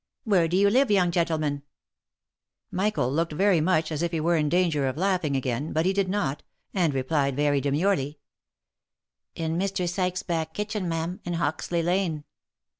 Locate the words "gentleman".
1.11-1.61